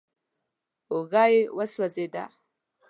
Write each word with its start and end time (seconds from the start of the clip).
اوږه 0.91 1.23
يې 1.33 1.41
وسوځېده. 1.57 2.23